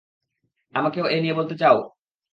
[0.73, 1.77] আমাকে ও নিয়ে বলতে চাও?